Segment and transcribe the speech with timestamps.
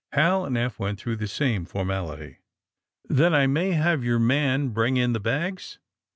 [0.13, 2.39] Hal and Eph went through the same for mality.
[3.07, 5.77] ^'Then I may have your man bring in the bags?"